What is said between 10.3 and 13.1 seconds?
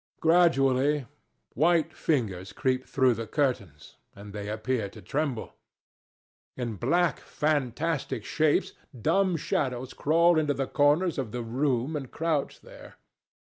into the corners of the room and crouch there.